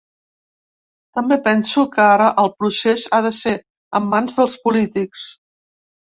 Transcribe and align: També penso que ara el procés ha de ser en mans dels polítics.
També 1.17 1.37
penso 1.47 1.83
que 1.97 2.01
ara 2.13 2.31
el 2.45 2.49
procés 2.63 3.05
ha 3.11 3.21
de 3.27 3.33
ser 3.41 3.55
en 4.01 4.09
mans 4.17 4.41
dels 4.41 4.59
polítics. 4.67 5.29